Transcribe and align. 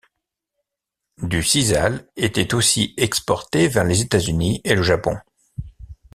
Du 1.21 1.43
sisal 1.43 2.07
était 2.15 2.55
aussi 2.55 2.95
exporté 2.97 3.67
vers 3.67 3.83
les 3.83 4.01
États-Unis 4.01 4.59
et 4.63 4.73
le 4.73 4.81
Japon. 4.81 5.15